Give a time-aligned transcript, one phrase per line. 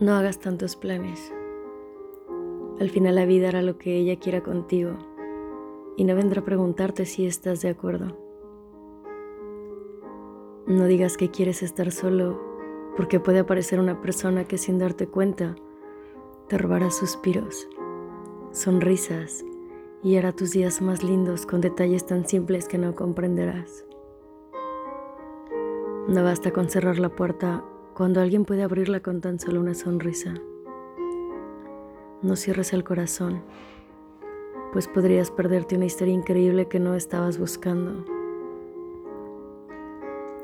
[0.00, 1.32] No hagas tantos planes.
[2.80, 4.96] Al final la vida hará lo que ella quiera contigo
[5.96, 8.18] y no vendrá a preguntarte si estás de acuerdo.
[10.66, 12.42] No digas que quieres estar solo
[12.96, 15.54] porque puede aparecer una persona que sin darte cuenta
[16.48, 17.68] te robará suspiros,
[18.50, 19.44] sonrisas
[20.02, 23.84] y hará tus días más lindos con detalles tan simples que no comprenderás.
[26.08, 30.34] No basta con cerrar la puerta cuando alguien puede abrirla con tan solo una sonrisa.
[32.22, 33.42] No cierres el corazón,
[34.72, 38.04] pues podrías perderte una historia increíble que no estabas buscando.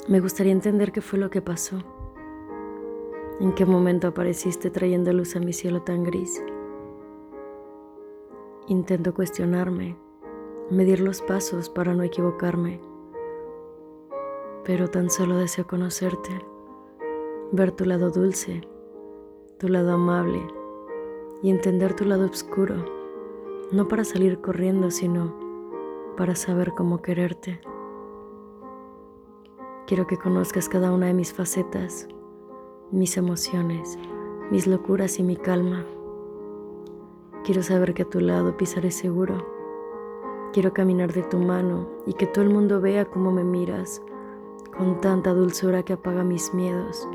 [0.09, 1.83] Me gustaría entender qué fue lo que pasó.
[3.41, 6.43] ¿En qué momento apareciste trayendo luz a mi cielo tan gris?
[8.69, 9.97] Intento cuestionarme,
[10.71, 12.81] medir los pasos para no equivocarme,
[14.65, 16.31] pero tan solo deseo conocerte
[17.53, 18.61] ver tu lado dulce,
[19.59, 20.41] tu lado amable
[21.43, 22.77] y entender tu lado oscuro,
[23.73, 25.35] no para salir corriendo, sino
[26.17, 27.61] para saber cómo quererte.
[29.89, 32.07] Quiero que conozcas cada una de mis facetas,
[32.93, 33.99] mis emociones,
[34.53, 35.85] mis locuras y mi calma.
[37.43, 39.45] Quiero saber que a tu lado pisaré seguro.
[40.53, 44.01] Quiero caminar de tu mano y que todo el mundo vea cómo me miras
[44.77, 47.09] con tanta dulzura que apaga mis miedos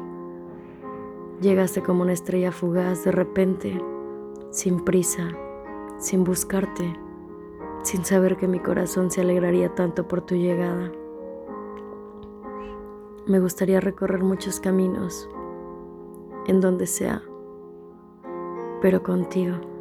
[1.42, 3.82] Llegaste como una estrella fugaz de repente,
[4.52, 5.30] sin prisa,
[6.00, 6.98] sin buscarte,
[7.84, 10.92] sin saber que mi corazón se alegraría tanto por tu llegada.
[13.28, 15.30] Me gustaría recorrer muchos caminos,
[16.48, 17.22] en donde sea,
[18.82, 19.75] pero contigo.